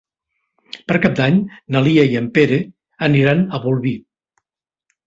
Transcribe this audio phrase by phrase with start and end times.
[0.91, 1.37] Per Cap d'Any
[1.75, 2.59] na Lia i en Pere
[3.11, 3.95] aniran a Bolvir.